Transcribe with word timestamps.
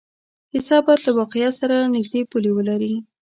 کیسه 0.51 0.77
باید 0.85 1.01
له 1.07 1.11
واقعیت 1.19 1.53
سره 1.61 1.75
نږدې 1.95 2.21
پولې 2.31 2.51
ولري. 2.53 2.93